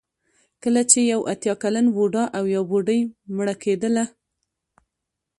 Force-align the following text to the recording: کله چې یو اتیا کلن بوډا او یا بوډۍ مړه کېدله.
کله 0.63 0.81
چې 0.91 0.99
یو 1.11 1.19
اتیا 1.31 1.53
کلن 1.63 1.85
بوډا 1.95 2.23
او 2.37 2.43
یا 2.53 2.61
بوډۍ 2.69 2.99
مړه 3.35 3.55
کېدله. 3.63 4.05